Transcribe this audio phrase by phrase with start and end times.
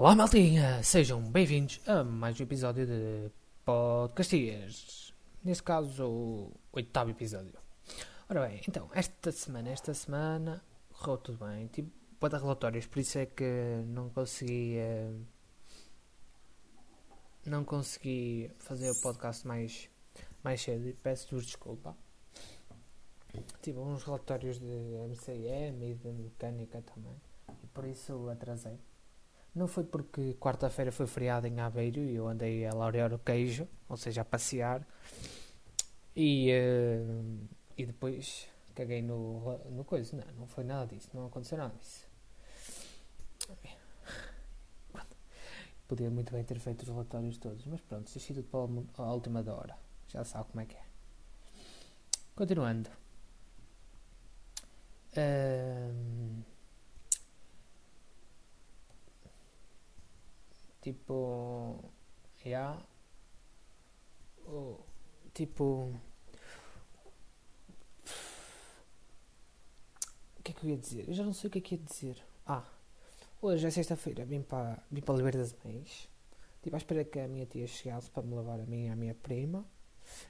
[0.00, 0.82] Olá, maltinha!
[0.82, 3.30] Sejam bem-vindos a mais um episódio de
[3.66, 5.12] Podcastias.
[5.44, 7.52] Neste caso, o oitavo episódio.
[8.26, 11.66] Ora bem, então, esta semana, esta semana correu tudo bem.
[11.66, 14.78] Tipo, para relatórios, por isso é que não consegui.
[14.78, 15.12] eh,
[17.44, 19.90] não consegui fazer o podcast mais,
[20.42, 21.94] mais cedo e peço-vos desculpa.
[23.60, 27.20] Tive uns relatórios de MCM e de mecânica também.
[27.62, 28.78] E por isso atrasei.
[29.54, 33.66] Não foi porque quarta-feira foi feriado em Aveiro e eu andei a laurear o queijo,
[33.88, 34.86] ou seja, a passear.
[36.14, 37.02] E, eh,
[37.76, 40.16] e depois caguei no, no coisa.
[40.16, 42.10] Não, não foi nada disso, não aconteceu nada disso.
[45.90, 49.42] Podia muito bem ter feito os relatórios todos, mas pronto, deixei tudo para a última
[49.42, 49.76] da hora.
[50.06, 50.84] Já sabe como é que é.
[52.36, 52.88] Continuando.
[55.16, 56.44] Ahm,
[60.80, 61.84] tipo.
[64.46, 64.80] O-
[65.34, 65.94] tipo.
[70.38, 71.08] O que é que eu ia dizer?
[71.08, 72.24] Eu já não sei o que é que ia dizer.
[72.46, 72.64] Ah,
[73.40, 76.08] hoje é sexta-feira, vim para, vim para Oliveira das Mães.
[76.62, 78.96] Tipo, à espera que a minha tia chegasse para me levar a mim e a
[78.96, 79.64] minha prima.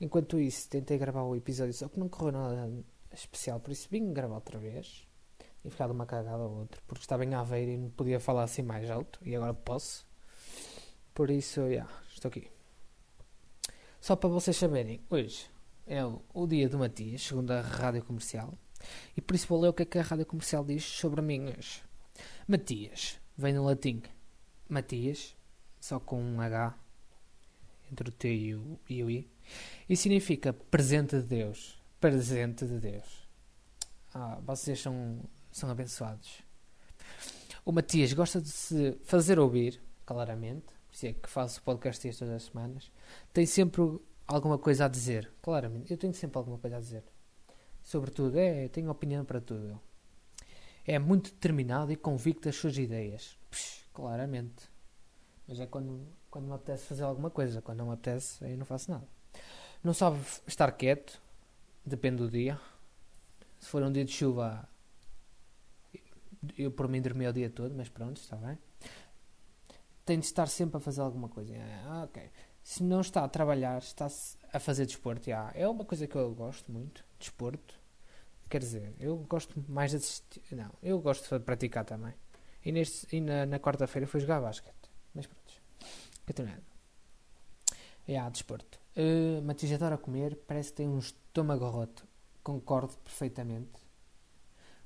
[0.00, 2.70] Enquanto isso, tentei gravar o episódio, só que não correu nada
[3.12, 5.06] especial, por isso vim gravar outra vez.
[5.64, 8.62] E ficado uma cagada ou outra, porque estava em Aveiro e não podia falar assim
[8.62, 10.04] mais alto, e agora posso.
[11.14, 12.50] Por isso, já, estou aqui.
[14.00, 15.46] Só para vocês saberem, hoje
[15.86, 18.58] é o, o dia do Matias, segundo a rádio comercial,
[19.16, 21.50] e por isso vou ler o que é que a rádio comercial diz sobre mim
[21.50, 21.82] hoje.
[22.48, 24.02] Matias, vem do latim
[24.68, 25.36] Matias,
[25.78, 26.78] só com um H
[27.90, 29.30] entre o T e o, e o I,
[29.88, 31.78] e significa presente de Deus.
[32.00, 33.28] Presente de Deus.
[34.14, 36.42] Ah, vocês são, são abençoados.
[37.64, 42.18] O Matias gosta de se fazer ouvir, claramente, por isso é que faço o podcast
[42.18, 42.92] todas as semanas.
[43.32, 43.80] Tem sempre
[44.26, 45.90] alguma coisa a dizer, claramente.
[45.90, 47.02] Eu tenho sempre alguma coisa a dizer.
[47.82, 49.80] Sobretudo, é, tenho opinião para tudo.
[50.86, 53.38] É muito determinado e convicto das suas ideias.
[53.50, 54.70] Psh, claramente.
[55.48, 57.62] Mas é quando, quando me apetece fazer alguma coisa.
[57.62, 59.08] Quando não me apetece, aí não faço nada.
[59.82, 61.22] Não sabe estar quieto.
[61.86, 62.60] Depende do dia.
[63.58, 64.68] Se for um dia de chuva,
[66.58, 68.58] eu por mim dormi o dia todo, mas pronto, está bem.
[70.04, 71.54] Tem de estar sempre a fazer alguma coisa.
[71.84, 72.30] Ah, ok.
[72.62, 74.06] Se não está a trabalhar, está
[74.52, 75.28] a fazer desporto.
[75.54, 77.80] é uma coisa que eu gosto muito, desporto.
[78.48, 80.42] Quer dizer, eu gosto mais de assistir.
[80.52, 82.14] Não, eu gosto de praticar também.
[82.64, 84.90] E, neste, e na, na quarta-feira fui jogar basquete.
[85.14, 85.54] Mas pronto.
[86.26, 86.62] Continuando.
[88.06, 88.78] É, desporto.
[88.96, 92.06] Uh, Matias adora comer, parece que tem um estômago roto.
[92.42, 93.80] Concordo perfeitamente.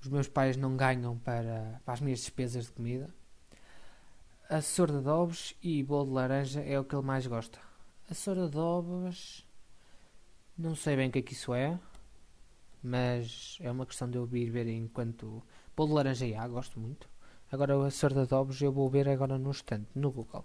[0.00, 3.14] Os meus pais não ganham para, para as minhas despesas de comida.
[4.52, 7.58] Assessor de adobos e bolo de laranja é o que ele mais gosta.
[8.04, 9.46] Assessor de adobos.
[10.58, 11.80] Não sei bem o que é que isso é.
[12.82, 15.42] Mas é uma questão de eu vir ver enquanto.
[15.74, 17.08] Bolo de laranja já, gosto muito.
[17.50, 20.44] Agora o assessor de adobos eu vou ver agora no instante, no Google.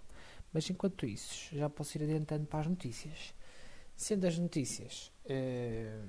[0.54, 3.34] Mas enquanto isso, já posso ir adiantando para as notícias.
[3.94, 5.12] Sendo as notícias.
[5.26, 6.00] eh,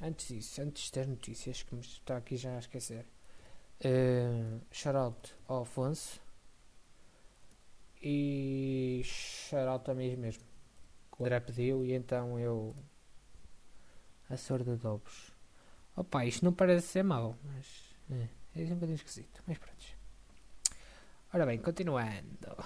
[0.00, 3.04] antes disso, antes das notícias, que me está aqui já a esquecer.
[3.84, 6.20] Uh, shout out ao Afonso.
[8.02, 10.42] E shout out a mim mesmo.
[11.18, 12.74] O André pediu e então eu.
[14.28, 15.32] Assessor de adobos.
[15.96, 17.66] Opa, isto não parece ser mau, mas.
[18.10, 19.42] É, é um bocadinho esquisito.
[19.46, 19.84] Mas pronto.
[21.32, 22.56] Ora bem, continuando.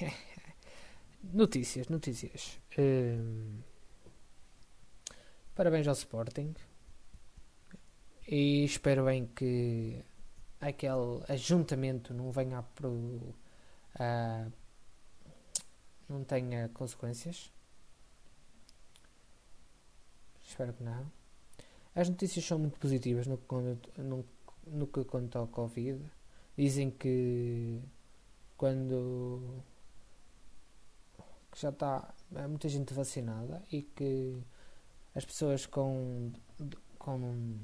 [1.22, 2.58] notícias, notícias.
[2.78, 3.60] Hum,
[5.54, 6.54] parabéns ao Sporting.
[8.26, 10.04] E espero bem que
[10.60, 13.34] aquele ajuntamento não venha a pro,
[13.98, 14.46] a-
[16.08, 17.52] não tenha consequências.
[20.42, 21.10] Espero que não.
[21.94, 24.24] As notícias são muito positivas no, que no,
[24.66, 26.00] no que conta ao Covid.
[26.56, 27.80] Dizem que
[28.56, 29.62] quando
[31.50, 32.14] que já está
[32.48, 34.36] muita gente vacinada e que
[35.14, 36.32] as pessoas com,
[36.98, 37.56] com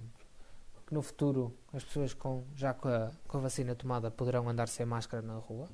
[0.86, 4.68] que no futuro as pessoas com já com a, com a vacina tomada poderão andar
[4.68, 5.68] sem máscara na rua.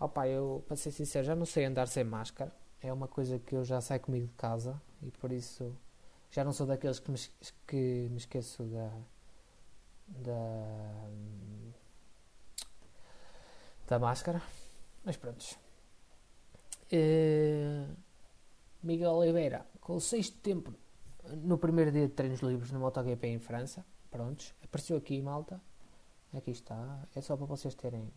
[0.00, 2.50] Opa, eu para ser sincero já não sei andar sem máscara.
[2.80, 5.76] É uma coisa que eu já saio comigo de casa e por isso
[6.30, 7.18] já não sou daqueles que me,
[7.66, 8.90] que me esqueço da
[10.08, 11.10] da
[13.88, 14.42] da máscara.
[15.04, 15.44] Mas pronto.
[16.90, 17.86] Eh,
[18.82, 20.72] Miguel Oliveira, com o sexto tempo
[21.42, 23.84] no primeiro dia de treinos livres no MotoGP em França.
[24.10, 25.60] Prontos, apareceu aqui, malta.
[26.32, 27.06] Aqui está.
[27.14, 28.10] É só para vocês terem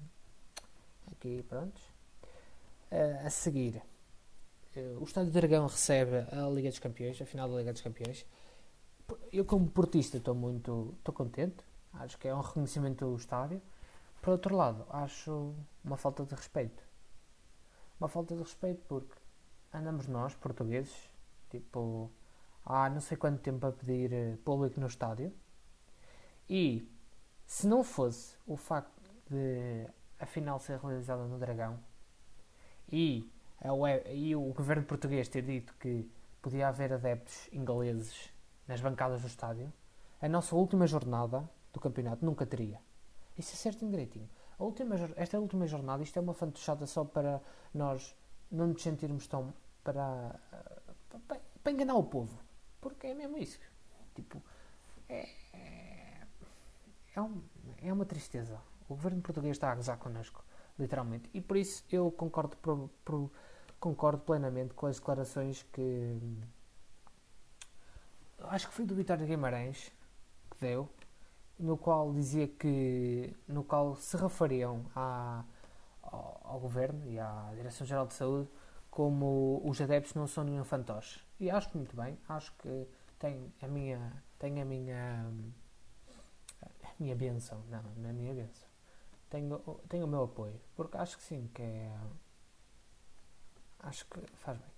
[1.11, 1.81] aqui, prontos.
[2.91, 3.81] Uh, a seguir,
[4.75, 7.81] uh, o Estádio do Dragão recebe a Liga dos Campeões, a final da Liga dos
[7.81, 8.25] Campeões.
[9.31, 11.63] Eu, como portista, estou muito estou contente.
[11.93, 13.61] Acho que é um reconhecimento do estádio.
[14.21, 15.53] Por outro lado, acho
[15.83, 16.81] uma falta de respeito.
[17.99, 19.15] Uma falta de respeito porque
[19.71, 21.09] andamos nós, portugueses,
[21.49, 22.09] tipo,
[22.65, 25.33] há não sei quanto tempo a pedir eh, público no estádio.
[26.49, 26.89] E
[27.45, 29.87] se não fosse o facto de
[30.19, 31.79] a final ser realizada no Dragão
[32.91, 36.09] e, a, e o governo português ter dito que
[36.41, 38.29] podia haver adeptos ingleses
[38.67, 39.71] nas bancadas do estádio,
[40.21, 42.79] a nossa última jornada do campeonato nunca teria.
[43.37, 44.29] Isso é certo e direitinho.
[44.59, 47.41] A última, esta última jornada, isto é uma fantochada só para
[47.73, 48.15] nós
[48.51, 49.53] não nos sentirmos tão.
[49.83, 50.39] para,
[51.27, 52.39] para, para enganar o povo.
[52.79, 53.59] Porque é mesmo isso.
[54.13, 54.41] Tipo,
[55.09, 56.21] é, é,
[57.15, 57.41] é, um,
[57.81, 58.61] é uma tristeza.
[58.87, 60.43] O governo português está a gozar connosco,
[60.77, 61.29] literalmente.
[61.33, 63.31] E por isso eu concordo, pro, pro,
[63.79, 66.19] concordo plenamente com as declarações que.
[68.39, 69.91] Acho que foi do Vitório Guimarães
[70.51, 70.89] que deu,
[71.57, 73.35] no qual dizia que.
[73.47, 75.43] no qual se referiam à,
[76.01, 78.49] ao, ao governo e à Direção-Geral de Saúde
[78.93, 81.19] como os adeptos não são nenhum fantoche.
[81.39, 82.87] E acho muito bem, acho que
[83.17, 84.23] tem a minha.
[84.37, 85.25] tem a minha.
[86.61, 87.63] a minha benção.
[87.69, 88.72] Não, não é a minha benção.
[89.33, 89.57] Tenho,
[89.89, 90.61] tenho o meu apoio.
[90.75, 91.91] Porque acho que sim, que é.
[93.79, 94.69] Acho que faz bem.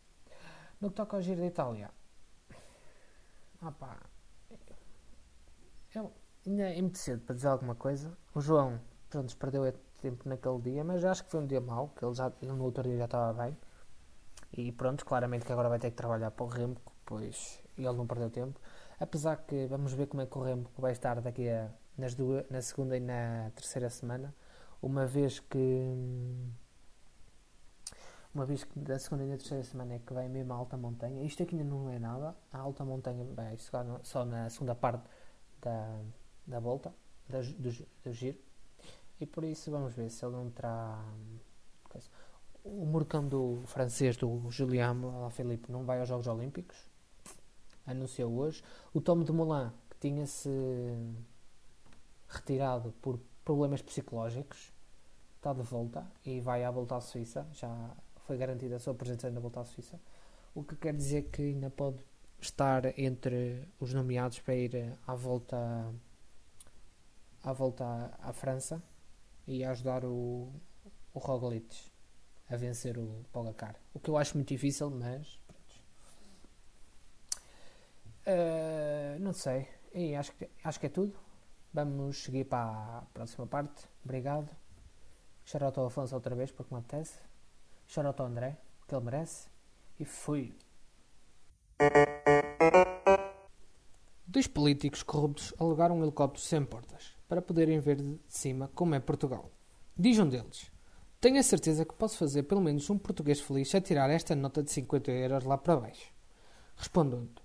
[0.80, 1.92] No que toca ao Giro da Itália.
[3.62, 3.98] Ah pá.
[5.94, 6.10] Eu,
[6.48, 8.18] ainda é muito cedo para dizer alguma coisa.
[8.34, 8.80] O João,
[9.10, 9.70] pronto, perdeu
[10.02, 12.84] tempo naquele dia, mas acho que foi um dia mau, que ele já no outro
[12.84, 13.58] dia já estava bem.
[14.54, 18.08] E pronto, claramente que agora vai ter que trabalhar para o Remco, pois ele não
[18.08, 18.58] perdeu tempo.
[18.98, 22.50] Apesar que vamos ver como é que o Remco vai estar daqui a nas duas,
[22.50, 24.34] na segunda e na terceira semana,
[24.86, 25.58] uma vez que
[28.34, 30.78] uma vez que da segunda e na terceira semana é que vai mesmo a alta
[30.78, 31.24] montanha.
[31.24, 32.36] Isto aqui ainda não é nada.
[32.52, 33.58] A alta montanha vai
[34.04, 35.04] só na segunda parte
[35.60, 36.02] da,
[36.46, 36.94] da volta,
[37.28, 38.38] da, do, do giro.
[39.20, 41.04] E por isso vamos ver se ele não terá.
[42.64, 44.98] O Murcão do francês, do Julian
[45.32, 46.78] Felipe, não vai aos Jogos Olímpicos.
[47.88, 48.62] Anunciou hoje.
[48.94, 50.50] O Tom de Moulin, que tinha-se
[52.28, 54.75] retirado por problemas psicológicos,
[55.46, 57.48] está de volta e vai à volta à Suíça.
[57.54, 57.96] Já
[58.26, 60.00] foi garantida a sua presença na volta à Suíça.
[60.56, 61.98] O que quer dizer que ainda pode
[62.42, 65.94] estar entre os nomeados para ir à volta
[67.44, 67.86] à volta
[68.20, 68.82] à, França
[69.46, 70.52] e ajudar o,
[71.14, 71.76] o Roglic
[72.50, 73.76] a vencer o Pogacar.
[73.94, 75.40] O que eu acho muito difícil, mas
[78.26, 79.68] uh, não sei.
[79.94, 81.16] E acho que, acho que é tudo.
[81.72, 83.88] Vamos seguir para a próxima parte.
[84.04, 84.65] Obrigado.
[85.46, 87.20] Shoutout ao Afonso outra vez porque me apetece.
[87.86, 88.58] Shoutout ao André,
[88.88, 89.48] que ele merece.
[90.00, 90.58] E fui.
[94.26, 99.00] Dois políticos corruptos alugaram um helicóptero sem portas para poderem ver de cima como é
[99.00, 99.52] Portugal.
[99.96, 100.72] Diz um deles:
[101.22, 104.64] Tenho a certeza que posso fazer pelo menos um português feliz a tirar esta nota
[104.64, 106.12] de 50 euros lá para baixo.
[106.76, 107.42] Respondendo: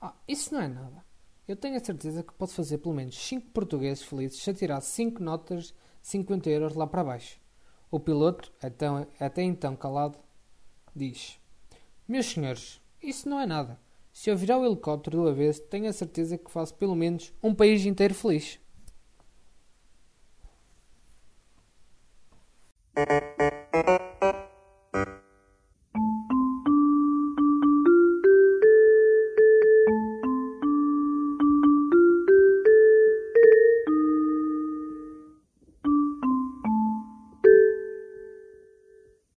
[0.00, 1.07] Ah, isso não é nada.
[1.48, 5.22] Eu tenho a certeza que posso fazer pelo menos 5 portugueses felizes se atirar 5
[5.22, 7.40] notas de 50 euros lá para baixo.
[7.90, 8.86] O piloto, até,
[9.18, 10.18] até então calado,
[10.94, 11.40] diz:
[12.06, 13.80] Meus senhores, isso não é nada.
[14.12, 17.54] Se eu virar o helicóptero do avesso, tenho a certeza que faço pelo menos um
[17.54, 18.60] país inteiro feliz.